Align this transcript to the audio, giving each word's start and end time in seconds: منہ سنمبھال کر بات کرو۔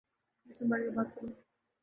منہ 0.45 0.53
سنمبھال 0.57 0.81
کر 0.85 0.91
بات 0.95 1.09
کرو۔ 1.15 1.27